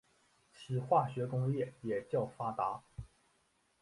[0.51, 2.81] 其化学工业也较发达。